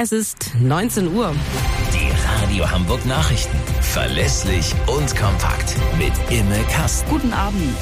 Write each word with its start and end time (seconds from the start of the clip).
Es 0.00 0.12
ist 0.12 0.52
19 0.60 1.12
Uhr. 1.12 1.34
Die 1.92 2.12
Radio 2.44 2.70
Hamburg 2.70 3.04
Nachrichten. 3.04 3.56
Verlässlich 3.80 4.72
und 4.86 5.16
kompakt. 5.16 5.74
Mit 5.98 6.12
Imme 6.30 6.62
Kasten. 6.70 7.10
Guten 7.10 7.32
Abend. 7.32 7.76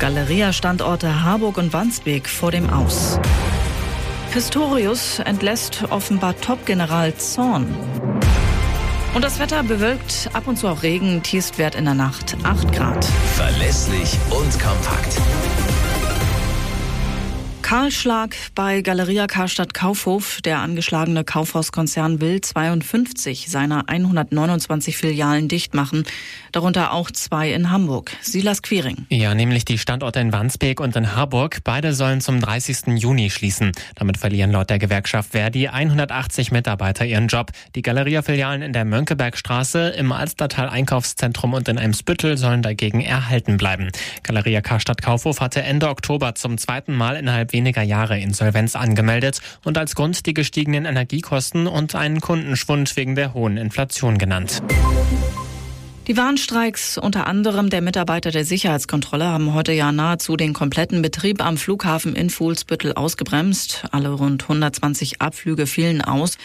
Galeria-Standorte 0.00 1.22
Harburg 1.22 1.58
und 1.58 1.72
Wandsbek 1.72 2.28
vor 2.28 2.50
dem 2.50 2.68
Aus. 2.68 3.20
Pistorius 4.32 5.20
entlässt 5.20 5.84
offenbar 5.90 6.36
Top-General 6.40 7.14
Zorn. 7.14 7.72
Und 9.14 9.22
das 9.22 9.38
Wetter 9.38 9.62
bewölkt, 9.62 10.28
ab 10.32 10.48
und 10.48 10.58
zu 10.58 10.66
auch 10.66 10.82
Regen, 10.82 11.22
Tiefstwert 11.22 11.76
in 11.76 11.84
der 11.84 11.94
Nacht 11.94 12.36
8 12.42 12.72
Grad. 12.72 13.04
Verlässlich 13.36 14.18
und 14.30 14.58
Kahlschlag 17.74 18.36
bei 18.54 18.82
Galeria 18.82 19.26
Karstadt 19.26 19.74
Kaufhof. 19.74 20.40
Der 20.42 20.60
angeschlagene 20.60 21.24
Kaufhauskonzern 21.24 22.20
will 22.20 22.40
52 22.40 23.50
seiner 23.50 23.88
129 23.88 24.96
Filialen 24.96 25.48
dicht 25.48 25.74
machen, 25.74 26.04
darunter 26.52 26.92
auch 26.92 27.10
zwei 27.10 27.50
in 27.50 27.72
Hamburg. 27.72 28.12
Silas 28.20 28.62
Quiring. 28.62 29.06
Ja, 29.08 29.34
nämlich 29.34 29.64
die 29.64 29.78
Standorte 29.78 30.20
in 30.20 30.32
Wandsbek 30.32 30.78
und 30.78 30.94
in 30.94 31.16
Harburg. 31.16 31.64
Beide 31.64 31.94
sollen 31.94 32.20
zum 32.20 32.40
30. 32.40 32.96
Juni 32.96 33.28
schließen. 33.28 33.72
Damit 33.96 34.18
verlieren 34.18 34.52
laut 34.52 34.70
der 34.70 34.78
Gewerkschaft 34.78 35.32
Verdi 35.32 35.66
180 35.66 36.52
Mitarbeiter 36.52 37.04
ihren 37.04 37.26
Job. 37.26 37.50
Die 37.74 37.82
Galeria-Filialen 37.82 38.62
in 38.62 38.72
der 38.72 38.84
Mönckebergstraße, 38.84 39.88
im 39.88 40.12
Alstertal 40.12 40.68
Einkaufszentrum 40.68 41.54
und 41.54 41.68
in 41.68 41.78
Eimsbüttel 41.78 42.38
sollen 42.38 42.62
dagegen 42.62 43.00
erhalten 43.00 43.56
bleiben. 43.56 43.90
Galeria 44.22 44.60
Karstadt 44.60 45.02
Kaufhof 45.02 45.40
hatte 45.40 45.60
Ende 45.64 45.88
Oktober 45.88 46.36
zum 46.36 46.56
zweiten 46.56 46.94
Mal 46.94 47.16
innerhalb 47.16 47.52
weniger 47.52 47.63
Jahre 47.82 48.18
Insolvenz 48.18 48.76
angemeldet 48.76 49.40
und 49.64 49.78
als 49.78 49.94
Grund 49.94 50.26
die 50.26 50.34
gestiegenen 50.34 50.84
Energiekosten 50.84 51.66
und 51.66 51.94
einen 51.94 52.20
Kundenschwund 52.20 52.96
wegen 52.96 53.14
der 53.14 53.34
hohen 53.34 53.56
Inflation 53.56 54.18
genannt. 54.18 54.62
Die 56.06 56.18
Warnstreiks 56.18 56.98
unter 56.98 57.26
anderem 57.26 57.70
der 57.70 57.80
Mitarbeiter 57.80 58.30
der 58.30 58.44
Sicherheitskontrolle 58.44 59.24
haben 59.24 59.54
heute 59.54 59.72
ja 59.72 59.90
nahezu 59.90 60.36
den 60.36 60.52
kompletten 60.52 61.00
Betrieb 61.00 61.42
am 61.42 61.56
Flughafen 61.56 62.14
in 62.14 62.28
Fuhlsbüttel 62.28 62.92
ausgebremst. 62.92 63.86
Alle 63.90 64.10
rund 64.10 64.42
120 64.42 65.22
Abflüge 65.22 65.66
fielen 65.66 66.02
aus. 66.02 66.36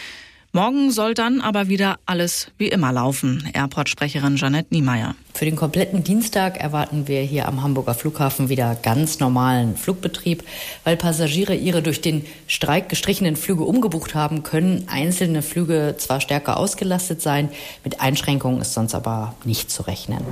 Morgen 0.52 0.90
soll 0.90 1.14
dann 1.14 1.40
aber 1.40 1.68
wieder 1.68 2.00
alles 2.06 2.48
wie 2.58 2.66
immer 2.66 2.90
laufen. 2.90 3.48
Airport-Sprecherin 3.54 4.34
Janette 4.34 4.74
Niemeyer. 4.74 5.14
Für 5.32 5.44
den 5.44 5.54
kompletten 5.54 6.02
Dienstag 6.02 6.58
erwarten 6.58 7.06
wir 7.06 7.20
hier 7.20 7.46
am 7.46 7.62
Hamburger 7.62 7.94
Flughafen 7.94 8.48
wieder 8.48 8.74
ganz 8.74 9.20
normalen 9.20 9.76
Flugbetrieb. 9.76 10.42
Weil 10.82 10.96
Passagiere 10.96 11.54
ihre 11.54 11.82
durch 11.82 12.00
den 12.00 12.26
Streik 12.48 12.88
gestrichenen 12.88 13.36
Flüge 13.36 13.62
umgebucht 13.62 14.16
haben, 14.16 14.42
können 14.42 14.88
einzelne 14.90 15.42
Flüge 15.42 15.94
zwar 15.98 16.20
stärker 16.20 16.56
ausgelastet 16.56 17.22
sein, 17.22 17.48
mit 17.84 18.00
Einschränkungen 18.00 18.60
ist 18.60 18.74
sonst 18.74 18.96
aber 18.96 19.36
nicht 19.44 19.70
zu 19.70 19.82
rechnen. 19.82 20.24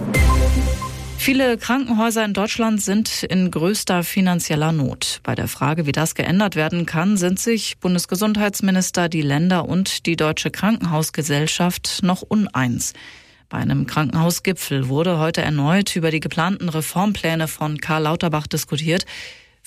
Viele 1.29 1.59
Krankenhäuser 1.59 2.25
in 2.25 2.33
Deutschland 2.33 2.81
sind 2.81 3.23
in 3.23 3.51
größter 3.51 4.03
finanzieller 4.03 4.73
Not. 4.73 5.21
Bei 5.25 5.35
der 5.35 5.47
Frage, 5.47 5.85
wie 5.85 5.93
das 5.93 6.15
geändert 6.15 6.57
werden 6.57 6.87
kann, 6.87 7.19
sind 7.19 7.39
sich 7.39 7.77
Bundesgesundheitsminister, 7.81 9.11
die 9.11 9.21
Länder 9.21 9.69
und 9.69 10.07
die 10.07 10.17
Deutsche 10.17 10.51
Krankenhausgesellschaft 10.51 11.99
noch 12.03 12.23
uneins. 12.23 12.95
Bei 13.51 13.59
einem 13.59 13.87
Krankenhausgipfel 13.87 14.89
wurde 14.89 15.19
heute 15.19 15.43
erneut 15.43 15.97
über 15.97 16.11
die 16.11 16.21
geplanten 16.21 16.71
Reformpläne 16.71 17.47
von 17.47 17.77
Karl 17.77 18.05
Lauterbach 18.05 18.47
diskutiert. 18.47 19.05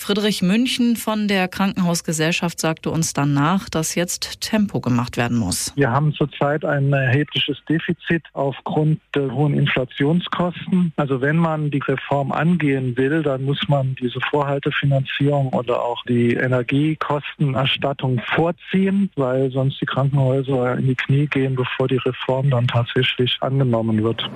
Friedrich 0.02 0.42
München 0.42 0.96
von 0.96 1.28
der 1.28 1.48
Krankenhausgesellschaft 1.48 2.60
sagte 2.60 2.90
uns 2.90 3.14
dann 3.14 3.36
nach, 3.36 3.70
dass 3.70 3.94
jetzt 3.94 4.42
Tempo 4.42 4.80
gemacht 4.80 5.16
werden 5.16 5.38
muss. 5.38 5.74
Wir 5.76 5.92
haben 5.92 6.12
zurzeit 6.16 6.66
ein 6.66 6.92
erhebliches 6.92 7.60
Defizit 7.70 8.24
aufgrund 8.34 9.00
der 9.14 9.32
hohen 9.32 9.54
Inflationskosten. 9.54 10.92
Also 10.96 11.22
wenn 11.22 11.38
man 11.38 11.70
die 11.70 11.84
Reform 11.88 12.32
angehen 12.32 12.98
will, 12.98 13.22
dann 13.22 13.46
muss 13.46 13.60
man 13.68 13.94
diese 13.94 14.20
Vorhaltefinanzierung 14.32 15.50
oder 15.50 15.84
auch 15.84 16.04
die 16.06 16.34
Energiekostenerstattung 16.34 18.20
vorziehen, 18.34 19.12
weil 19.16 19.52
sonst 19.52 19.80
die 19.80 19.86
Krankenhäuser 19.86 20.80
in 20.80 20.88
die 20.88 20.96
Knie 20.96 21.28
gehen, 21.28 21.56
bevor 21.56 21.88
die 21.88 21.98
Reform 21.98 22.50
dann 22.50 22.68
tatsächlich 22.68 23.38
angenommen 23.42 24.04
wird. 24.04 24.28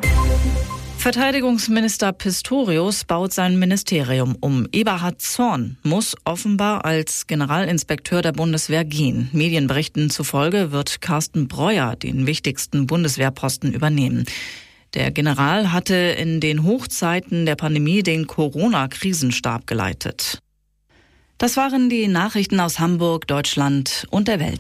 Verteidigungsminister 1.06 2.14
Pistorius 2.14 3.04
baut 3.04 3.32
sein 3.32 3.60
Ministerium 3.60 4.36
um. 4.42 4.68
Eberhard 4.72 5.22
Zorn 5.22 5.78
muss 5.84 6.16
offenbar 6.26 6.84
als 6.84 7.28
Generalinspekteur 7.28 8.24
der 8.24 8.32
Bundeswehr 8.32 8.84
gehen. 8.84 9.30
Medienberichten 9.32 10.10
zufolge 10.10 10.72
wird 10.72 11.02
Carsten 11.02 11.48
Breuer 11.48 11.96
den 11.96 12.26
wichtigsten 12.26 12.88
Bundeswehrposten 12.88 13.72
übernehmen. 13.72 14.26
Der 14.96 15.12
General 15.12 15.72
hatte 15.72 15.94
in 15.94 16.40
den 16.40 16.64
Hochzeiten 16.64 17.46
der 17.46 17.56
Pandemie 17.56 18.02
den 18.02 18.26
Corona-Krisenstab 18.26 19.68
geleitet. 19.68 20.40
Das 21.38 21.56
waren 21.56 21.88
die 21.88 22.08
Nachrichten 22.08 22.60
aus 22.60 22.80
Hamburg, 22.80 23.28
Deutschland 23.28 24.08
und 24.10 24.28
der 24.28 24.40
Welt. 24.40 24.54